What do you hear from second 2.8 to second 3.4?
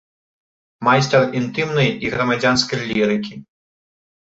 лірыкі.